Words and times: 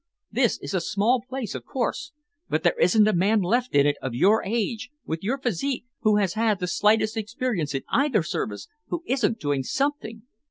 This 0.31 0.57
is 0.63 0.73
a 0.73 0.81
small 0.81 1.21
place, 1.29 1.53
of 1.53 1.63
course, 1.63 2.11
but 2.49 2.63
there 2.63 2.73
isn't 2.81 3.07
a 3.07 3.13
man 3.13 3.39
left 3.43 3.75
in 3.75 3.85
it 3.85 3.97
of 4.01 4.15
your 4.15 4.43
age, 4.43 4.89
with 5.05 5.21
your 5.21 5.37
physique, 5.39 5.85
who 5.99 6.15
has 6.17 6.33
had 6.33 6.59
the 6.59 6.65
slightest 6.65 7.15
experience 7.15 7.75
in 7.75 7.83
either 7.89 8.23
service, 8.23 8.67
who 8.87 9.03
isn't 9.05 9.39
doing 9.39 9.61
something." 9.61 10.23